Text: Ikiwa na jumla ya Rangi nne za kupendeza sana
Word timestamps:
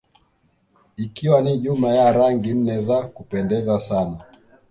Ikiwa 0.97 1.41
na 1.41 1.57
jumla 1.57 1.93
ya 1.95 2.11
Rangi 2.11 2.53
nne 2.53 2.81
za 2.81 3.03
kupendeza 3.07 3.79
sana 3.79 4.17